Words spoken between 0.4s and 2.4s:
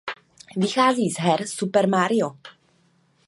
Vychází z her Super Mario.